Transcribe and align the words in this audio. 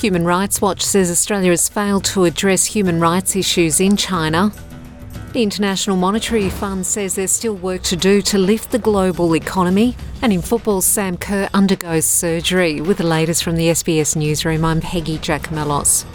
Human 0.00 0.24
Rights 0.24 0.62
Watch 0.62 0.80
says 0.80 1.10
Australia 1.10 1.50
has 1.50 1.68
failed 1.68 2.04
to 2.06 2.24
address 2.24 2.64
human 2.64 3.00
rights 3.00 3.36
issues 3.36 3.80
in 3.80 3.98
China. 3.98 4.50
The 5.34 5.42
International 5.42 5.94
Monetary 5.94 6.48
Fund 6.48 6.86
says 6.86 7.16
there's 7.16 7.30
still 7.30 7.54
work 7.54 7.82
to 7.82 7.96
do 7.96 8.22
to 8.22 8.38
lift 8.38 8.70
the 8.70 8.78
global 8.78 9.36
economy. 9.36 9.94
And 10.22 10.32
in 10.32 10.40
football, 10.40 10.80
Sam 10.80 11.18
Kerr 11.18 11.50
undergoes 11.52 12.06
surgery. 12.06 12.80
With 12.80 12.96
the 12.96 13.04
latest 13.04 13.44
from 13.44 13.56
the 13.56 13.66
SBS 13.66 14.16
newsroom, 14.16 14.64
I'm 14.64 14.80
Peggy 14.80 15.18
Giakoumelos. 15.18 16.06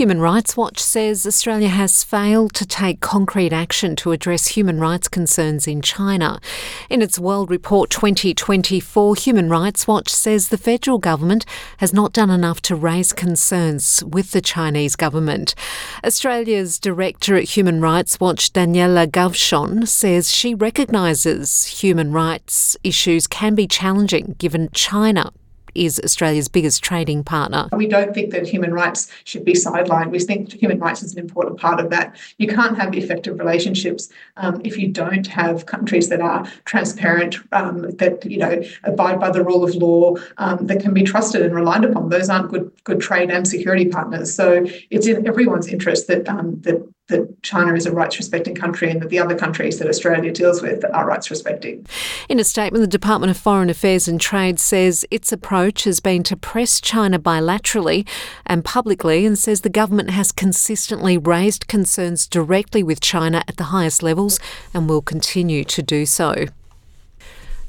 Human 0.00 0.22
Rights 0.22 0.56
Watch 0.56 0.78
says 0.78 1.26
Australia 1.26 1.68
has 1.68 2.02
failed 2.02 2.54
to 2.54 2.64
take 2.64 3.00
concrete 3.00 3.52
action 3.52 3.94
to 3.96 4.12
address 4.12 4.46
human 4.46 4.80
rights 4.80 5.08
concerns 5.08 5.68
in 5.68 5.82
China. 5.82 6.40
In 6.88 7.02
its 7.02 7.18
World 7.18 7.50
Report 7.50 7.90
2024, 7.90 9.14
Human 9.16 9.50
Rights 9.50 9.86
Watch 9.86 10.08
says 10.08 10.48
the 10.48 10.56
federal 10.56 10.96
government 10.96 11.44
has 11.80 11.92
not 11.92 12.14
done 12.14 12.30
enough 12.30 12.62
to 12.62 12.74
raise 12.74 13.12
concerns 13.12 14.02
with 14.02 14.30
the 14.30 14.40
Chinese 14.40 14.96
government. 14.96 15.54
Australia's 16.02 16.78
director 16.78 17.36
at 17.36 17.50
Human 17.50 17.82
Rights 17.82 18.18
Watch, 18.18 18.54
Daniela 18.54 19.06
Gavshon, 19.06 19.86
says 19.86 20.32
she 20.34 20.54
recognises 20.54 21.66
human 21.66 22.10
rights 22.10 22.74
issues 22.82 23.26
can 23.26 23.54
be 23.54 23.66
challenging 23.66 24.34
given 24.38 24.70
China 24.72 25.30
is 25.74 26.00
Australia's 26.04 26.48
biggest 26.48 26.82
trading 26.82 27.24
partner. 27.24 27.68
We 27.72 27.86
don't 27.86 28.14
think 28.14 28.30
that 28.30 28.46
human 28.46 28.72
rights 28.72 29.10
should 29.24 29.44
be 29.44 29.52
sidelined. 29.52 30.10
We 30.10 30.18
think 30.18 30.52
human 30.52 30.78
rights 30.78 31.02
is 31.02 31.12
an 31.14 31.18
important 31.18 31.58
part 31.58 31.80
of 31.80 31.90
that. 31.90 32.16
You 32.38 32.48
can't 32.48 32.76
have 32.76 32.94
effective 32.94 33.38
relationships 33.38 34.08
um, 34.36 34.60
if 34.64 34.76
you 34.78 34.88
don't 34.88 35.26
have 35.26 35.66
countries 35.66 36.08
that 36.08 36.20
are 36.20 36.44
transparent, 36.64 37.36
um, 37.52 37.90
that 37.96 38.24
you 38.24 38.38
know 38.38 38.62
abide 38.84 39.20
by 39.20 39.30
the 39.30 39.44
rule 39.44 39.64
of 39.64 39.74
law, 39.74 40.16
um, 40.38 40.66
that 40.66 40.80
can 40.80 40.94
be 40.94 41.02
trusted 41.02 41.42
and 41.42 41.54
relied 41.54 41.84
upon. 41.84 42.08
Those 42.08 42.28
aren't 42.28 42.50
good 42.50 42.70
good 42.84 43.00
trade 43.00 43.30
and 43.30 43.46
security 43.46 43.86
partners. 43.86 44.34
So 44.34 44.66
it's 44.90 45.06
in 45.06 45.26
everyone's 45.26 45.68
interest 45.68 46.08
that 46.08 46.28
um, 46.28 46.60
that 46.62 46.80
that 47.10 47.42
China 47.42 47.74
is 47.74 47.86
a 47.86 47.92
rights 47.92 48.16
respecting 48.16 48.54
country 48.54 48.90
and 48.90 49.00
that 49.02 49.10
the 49.10 49.18
other 49.18 49.36
countries 49.36 49.78
that 49.78 49.88
Australia 49.88 50.32
deals 50.32 50.62
with 50.62 50.84
are 50.92 51.06
rights 51.06 51.30
respecting. 51.30 51.86
In 52.28 52.40
a 52.40 52.44
statement, 52.44 52.82
the 52.82 52.88
Department 52.88 53.30
of 53.30 53.36
Foreign 53.36 53.70
Affairs 53.70 54.08
and 54.08 54.20
Trade 54.20 54.58
says 54.58 55.04
its 55.10 55.32
approach 55.32 55.84
has 55.84 56.00
been 56.00 56.22
to 56.24 56.36
press 56.36 56.80
China 56.80 57.18
bilaterally 57.18 58.08
and 58.46 58.64
publicly 58.64 59.26
and 59.26 59.38
says 59.38 59.60
the 59.60 59.68
government 59.68 60.10
has 60.10 60.32
consistently 60.32 61.18
raised 61.18 61.68
concerns 61.68 62.26
directly 62.26 62.82
with 62.82 63.00
China 63.00 63.42
at 63.46 63.56
the 63.56 63.64
highest 63.64 64.02
levels 64.02 64.40
and 64.72 64.88
will 64.88 65.02
continue 65.02 65.64
to 65.64 65.82
do 65.82 66.06
so. 66.06 66.46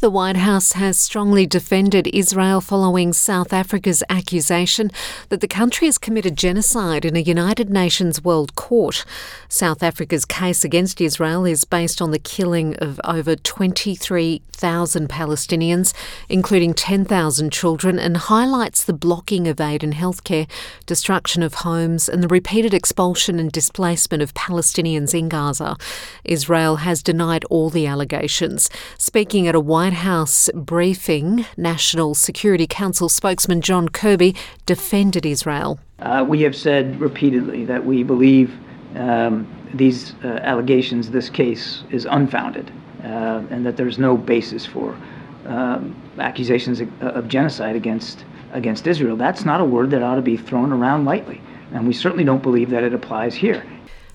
The 0.01 0.09
White 0.09 0.37
House 0.37 0.71
has 0.71 0.97
strongly 0.97 1.45
defended 1.45 2.07
Israel 2.07 2.59
following 2.59 3.13
South 3.13 3.53
Africa's 3.53 4.01
accusation 4.09 4.89
that 5.29 5.41
the 5.41 5.47
country 5.47 5.85
has 5.85 5.99
committed 5.99 6.35
genocide 6.35 7.05
in 7.05 7.15
a 7.15 7.19
United 7.19 7.69
Nations 7.69 8.23
World 8.23 8.55
Court. 8.55 9.05
South 9.47 9.83
Africa's 9.83 10.25
case 10.25 10.63
against 10.63 11.01
Israel 11.01 11.45
is 11.45 11.65
based 11.65 12.01
on 12.01 12.09
the 12.09 12.17
killing 12.17 12.75
of 12.77 12.99
over 13.03 13.35
23,000 13.35 15.07
Palestinians, 15.07 15.93
including 16.29 16.73
10,000 16.73 17.53
children, 17.53 17.99
and 17.99 18.17
highlights 18.17 18.83
the 18.83 18.93
blocking 18.93 19.47
of 19.47 19.61
aid 19.61 19.83
and 19.83 19.93
healthcare, 19.93 20.49
destruction 20.87 21.43
of 21.43 21.53
homes, 21.53 22.09
and 22.09 22.23
the 22.23 22.27
repeated 22.27 22.73
expulsion 22.73 23.37
and 23.37 23.51
displacement 23.51 24.23
of 24.23 24.33
Palestinians 24.33 25.13
in 25.13 25.29
Gaza. 25.29 25.77
Israel 26.23 26.77
has 26.77 27.03
denied 27.03 27.45
all 27.51 27.69
the 27.69 27.85
allegations. 27.85 28.67
Speaking 28.97 29.47
at 29.47 29.53
a 29.53 29.59
White 29.59 29.90
White 29.91 29.97
House 29.97 30.49
briefing, 30.53 31.45
National 31.57 32.15
Security 32.15 32.65
Council 32.65 33.09
spokesman 33.09 33.59
John 33.59 33.89
Kirby 33.89 34.33
defended 34.65 35.25
Israel. 35.25 35.81
Uh, 35.99 36.25
we 36.25 36.43
have 36.43 36.55
said 36.55 36.97
repeatedly 37.01 37.65
that 37.65 37.85
we 37.85 38.01
believe 38.01 38.57
um, 38.95 39.45
these 39.73 40.15
uh, 40.23 40.27
allegations, 40.43 41.11
this 41.11 41.29
case, 41.29 41.83
is 41.89 42.05
unfounded, 42.05 42.71
uh, 43.03 43.43
and 43.49 43.65
that 43.65 43.75
there's 43.75 43.99
no 43.99 44.15
basis 44.15 44.65
for 44.65 44.97
um, 45.45 45.93
accusations 46.19 46.79
of, 46.79 47.01
of 47.01 47.27
genocide 47.27 47.75
against 47.75 48.23
against 48.53 48.87
Israel. 48.87 49.17
That's 49.17 49.43
not 49.43 49.59
a 49.59 49.65
word 49.65 49.91
that 49.91 50.01
ought 50.03 50.15
to 50.15 50.21
be 50.21 50.37
thrown 50.37 50.71
around 50.71 51.03
lightly, 51.03 51.41
and 51.73 51.85
we 51.85 51.93
certainly 51.93 52.23
don't 52.23 52.41
believe 52.41 52.69
that 52.69 52.83
it 52.83 52.93
applies 52.93 53.35
here. 53.35 53.61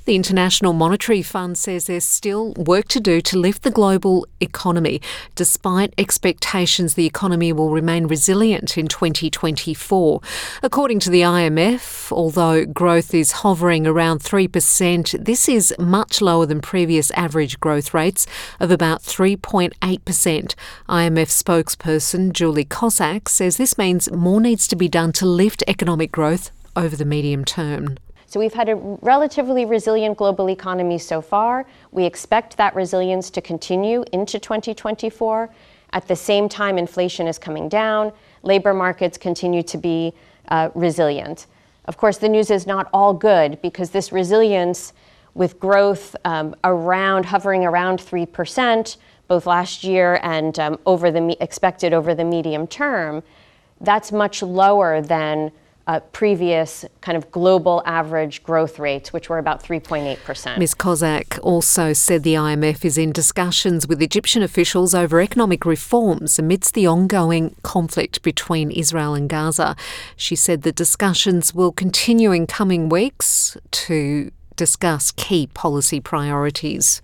The 0.07 0.15
International 0.15 0.73
Monetary 0.73 1.21
Fund 1.21 1.59
says 1.59 1.87
there's 1.87 2.05
still 2.05 2.53
work 2.53 2.87
to 2.91 3.01
do 3.01 3.21
to 3.23 3.37
lift 3.37 3.65
the 3.65 3.73
global 3.73 4.25
economy, 4.39 5.03
despite 5.35 5.93
expectations 5.99 6.95
the 6.95 7.07
economy 7.07 7.53
will 7.53 7.71
remain 7.71 8.07
resilient 8.07 8.79
in 8.79 8.87
2024. 8.87 10.21
According 10.63 11.01
to 11.01 11.11
the 11.11 11.23
IMF, 11.23 12.13
although 12.13 12.65
growth 12.65 13.15
is 13.15 13.43
hovering 13.43 13.85
around 13.85 14.21
3%, 14.21 15.25
this 15.25 15.49
is 15.49 15.75
much 15.77 16.23
lower 16.23 16.47
than 16.47 16.61
previous 16.61 17.11
average 17.11 17.59
growth 17.59 17.93
rates 17.93 18.29
of 18.61 18.71
about 18.71 19.03
3.8%. 19.03 19.75
IMF 19.81 20.55
spokesperson 20.89 22.33
Julie 22.33 22.65
Kozak 22.65 23.29
says 23.29 23.57
this 23.57 23.77
means 23.77 24.09
more 24.13 24.41
needs 24.41 24.69
to 24.69 24.77
be 24.77 24.89
done 24.89 25.11
to 25.15 25.27
lift 25.27 25.65
economic 25.67 26.13
growth 26.13 26.53
over 26.77 26.95
the 26.95 27.05
medium 27.05 27.45
term. 27.45 27.97
So 28.37 28.41
we've 28.41 28.53
had 28.53 28.69
a 28.69 28.77
relatively 28.77 29.65
resilient 29.65 30.19
global 30.19 30.51
economy 30.51 30.99
so 30.99 31.23
far. 31.23 31.65
We 31.91 32.05
expect 32.05 32.59
that 32.59 32.75
resilience 32.75 33.31
to 33.31 33.41
continue 33.41 34.05
into 34.13 34.39
2024. 34.39 35.49
At 35.95 36.07
the 36.07 36.17
same 36.17 36.47
time, 36.47 36.77
inflation 36.77 37.29
is 37.29 37.39
coming 37.39 37.71
down, 37.71 38.13
labor 38.43 38.75
markets 38.75 39.17
continue 39.17 39.63
to 39.63 39.79
be 39.79 40.13
uh, 40.49 40.69
resilient. 40.75 41.47
Of 41.87 41.97
course, 41.97 42.19
the 42.19 42.29
news 42.29 42.51
is 42.51 42.67
not 42.67 42.91
all 42.93 43.15
good 43.15 43.59
because 43.63 43.89
this 43.89 44.13
resilience, 44.13 44.93
with 45.33 45.59
growth 45.59 46.15
um, 46.27 46.55
around 46.63 47.25
hovering 47.25 47.65
around 47.65 48.01
3%, 48.01 48.97
both 49.29 49.47
last 49.47 49.83
year 49.83 50.21
and 50.23 50.59
um, 50.59 50.79
over 50.85 51.11
the 51.11 51.43
expected 51.43 51.95
over 51.95 52.15
the 52.15 52.25
medium 52.25 52.67
term, 52.67 53.23
that's 53.81 54.13
much 54.13 54.43
lower 54.43 55.01
than 55.01 55.53
Uh, 55.89 56.01
previous 56.11 56.85
kind 57.01 57.17
of 57.17 57.31
global 57.31 57.81
average 57.87 58.43
growth 58.43 58.81
rates, 58.81 59.13
which 59.13 59.29
were 59.29 59.39
about 59.39 59.63
3.8%. 59.63 60.59
Ms. 60.59 60.75
Kozak 60.75 61.39
also 61.45 61.93
said 61.93 62.25
the 62.25 62.35
IMF 62.35 62.85
is 62.85 62.99
in 62.99 63.13
discussions 63.13 63.87
with 63.87 64.03
Egyptian 64.03 64.43
officials 64.43 64.97
over 64.97 65.21
economic 65.21 65.65
reforms 65.65 66.41
amidst 66.41 66.75
the 66.75 66.89
ongoing 66.89 67.55
conflict 67.63 68.21
between 68.23 68.73
Israel 68.73 69.15
and 69.15 69.29
Gaza. 69.29 69.77
She 70.17 70.35
said 70.35 70.63
the 70.63 70.73
discussions 70.73 71.55
will 71.55 71.71
continue 71.71 72.33
in 72.33 72.49
coming 72.49 72.89
weeks 72.89 73.57
to 73.71 74.33
discuss 74.57 75.13
key 75.13 75.47
policy 75.47 76.01
priorities. 76.01 77.01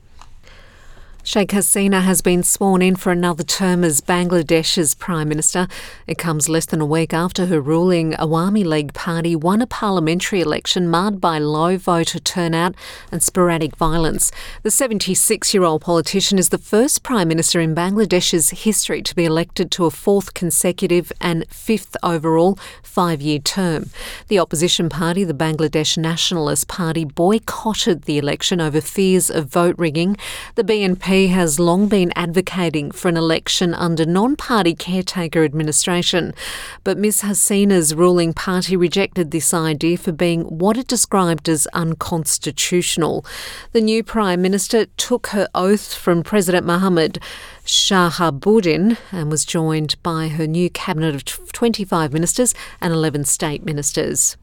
Sheikh 1.24 1.50
Hasina 1.50 2.02
has 2.02 2.20
been 2.20 2.42
sworn 2.42 2.82
in 2.82 2.96
for 2.96 3.12
another 3.12 3.44
term 3.44 3.84
as 3.84 4.00
Bangladesh's 4.00 4.96
Prime 4.96 5.28
Minister. 5.28 5.68
It 6.08 6.18
comes 6.18 6.48
less 6.48 6.66
than 6.66 6.80
a 6.80 6.84
week 6.84 7.14
after 7.14 7.46
her 7.46 7.60
ruling 7.60 8.12
Awami 8.14 8.64
League 8.64 8.92
party 8.92 9.36
won 9.36 9.62
a 9.62 9.66
parliamentary 9.68 10.40
election 10.40 10.90
marred 10.90 11.20
by 11.20 11.38
low 11.38 11.76
voter 11.76 12.18
turnout 12.18 12.74
and 13.12 13.22
sporadic 13.22 13.76
violence. 13.76 14.32
The 14.64 14.72
76 14.72 15.54
year 15.54 15.62
old 15.62 15.82
politician 15.82 16.38
is 16.38 16.48
the 16.48 16.58
first 16.58 17.04
Prime 17.04 17.28
Minister 17.28 17.60
in 17.60 17.72
Bangladesh's 17.72 18.50
history 18.50 19.00
to 19.00 19.14
be 19.14 19.24
elected 19.24 19.70
to 19.72 19.86
a 19.86 19.92
fourth 19.92 20.34
consecutive 20.34 21.12
and 21.20 21.48
fifth 21.48 21.96
overall 22.02 22.58
five 22.82 23.22
year 23.22 23.38
term. 23.38 23.90
The 24.26 24.40
opposition 24.40 24.88
party, 24.88 25.22
the 25.22 25.34
Bangladesh 25.34 25.96
Nationalist 25.96 26.66
Party, 26.66 27.04
boycotted 27.04 28.02
the 28.02 28.18
election 28.18 28.60
over 28.60 28.80
fears 28.80 29.30
of 29.30 29.46
vote 29.46 29.76
rigging. 29.78 30.16
The 30.56 30.64
BNP 30.64 31.11
has 31.12 31.60
long 31.60 31.88
been 31.88 32.10
advocating 32.16 32.90
for 32.90 33.08
an 33.08 33.18
election 33.18 33.74
under 33.74 34.06
non 34.06 34.34
party 34.34 34.74
caretaker 34.74 35.44
administration, 35.44 36.32
but 36.84 36.96
Ms 36.96 37.20
Hasina's 37.20 37.94
ruling 37.94 38.32
party 38.32 38.76
rejected 38.76 39.30
this 39.30 39.52
idea 39.52 39.98
for 39.98 40.10
being 40.10 40.42
what 40.44 40.78
it 40.78 40.86
described 40.86 41.50
as 41.50 41.66
unconstitutional. 41.74 43.26
The 43.72 43.82
new 43.82 44.02
Prime 44.02 44.40
Minister 44.40 44.86
took 44.96 45.28
her 45.28 45.48
oath 45.54 45.94
from 45.94 46.22
President 46.22 46.66
Mohammed 46.66 47.18
Shahabuddin 47.66 48.96
and 49.12 49.30
was 49.30 49.44
joined 49.44 50.02
by 50.02 50.28
her 50.28 50.46
new 50.46 50.70
cabinet 50.70 51.14
of 51.14 51.52
25 51.52 52.12
ministers 52.14 52.54
and 52.80 52.92
11 52.94 53.24
state 53.26 53.64
ministers. 53.64 54.38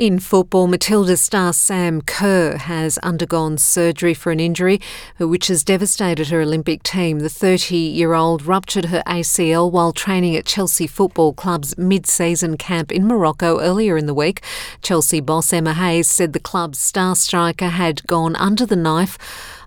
In 0.00 0.18
football, 0.18 0.66
Matilda 0.66 1.14
star 1.18 1.52
Sam 1.52 2.00
Kerr 2.00 2.56
has 2.56 2.96
undergone 3.02 3.58
surgery 3.58 4.14
for 4.14 4.32
an 4.32 4.40
injury 4.40 4.80
which 5.18 5.48
has 5.48 5.62
devastated 5.62 6.28
her 6.28 6.40
Olympic 6.40 6.82
team. 6.82 7.18
The 7.18 7.28
30 7.28 7.76
year 7.76 8.14
old 8.14 8.46
ruptured 8.46 8.86
her 8.86 9.02
ACL 9.06 9.70
while 9.70 9.92
training 9.92 10.36
at 10.36 10.46
Chelsea 10.46 10.86
Football 10.86 11.34
Club's 11.34 11.76
mid 11.76 12.06
season 12.06 12.56
camp 12.56 12.90
in 12.90 13.06
Morocco 13.06 13.60
earlier 13.60 13.98
in 13.98 14.06
the 14.06 14.14
week. 14.14 14.42
Chelsea 14.80 15.20
boss 15.20 15.52
Emma 15.52 15.74
Hayes 15.74 16.08
said 16.08 16.32
the 16.32 16.40
club's 16.40 16.78
star 16.78 17.14
striker 17.14 17.68
had 17.68 18.06
gone 18.06 18.36
under 18.36 18.64
the 18.64 18.76
knife 18.76 19.18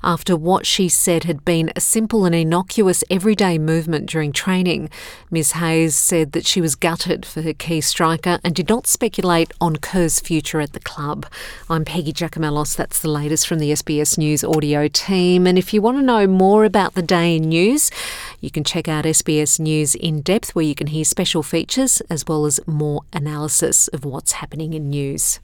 after 0.03 0.35
what 0.35 0.65
she 0.65 0.89
said 0.89 1.23
had 1.23 1.45
been 1.45 1.71
a 1.75 1.81
simple 1.81 2.25
and 2.25 2.35
innocuous 2.35 3.03
everyday 3.09 3.57
movement 3.57 4.09
during 4.09 4.31
training. 4.31 4.89
Ms 5.31 5.53
Hayes 5.53 5.95
said 5.95 6.33
that 6.33 6.45
she 6.45 6.61
was 6.61 6.75
gutted 6.75 7.25
for 7.25 7.41
her 7.41 7.53
key 7.53 7.81
striker 7.81 8.39
and 8.43 8.53
did 8.53 8.69
not 8.69 8.87
speculate 8.87 9.51
on 9.61 9.77
Kerr's 9.77 10.19
future 10.19 10.59
at 10.59 10.73
the 10.73 10.79
club. 10.79 11.25
I'm 11.69 11.85
Peggy 11.85 12.13
Giakoumelos. 12.13 12.75
That's 12.75 12.99
the 12.99 13.09
latest 13.09 13.47
from 13.47 13.59
the 13.59 13.71
SBS 13.71 14.17
News 14.17 14.43
audio 14.43 14.87
team. 14.87 15.47
And 15.47 15.57
if 15.57 15.73
you 15.73 15.81
want 15.81 15.97
to 15.97 16.03
know 16.03 16.27
more 16.27 16.65
about 16.65 16.93
the 16.93 17.01
day 17.01 17.35
in 17.35 17.49
news, 17.49 17.91
you 18.41 18.51
can 18.51 18.63
check 18.63 18.87
out 18.87 19.05
SBS 19.05 19.59
News 19.59 19.95
in 19.95 20.21
depth, 20.21 20.55
where 20.55 20.65
you 20.65 20.75
can 20.75 20.87
hear 20.87 21.05
special 21.05 21.43
features 21.43 22.01
as 22.09 22.25
well 22.27 22.45
as 22.45 22.59
more 22.67 23.01
analysis 23.13 23.87
of 23.89 24.05
what's 24.05 24.33
happening 24.33 24.73
in 24.73 24.89
news. 24.89 25.39